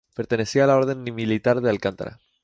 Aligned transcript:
Pertenecía 0.15 0.63
a 0.63 0.67
la 0.67 0.77
Orden 0.77 1.03
militar 1.03 1.61
de 1.61 1.69
Alcántara. 1.69 2.17